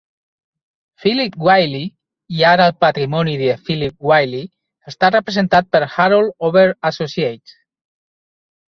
[1.03, 1.81] Philip Wylie,
[2.39, 4.51] i ara el patrimoni de Philip Wylie,
[4.95, 7.59] està representat per Harold Ober Associates.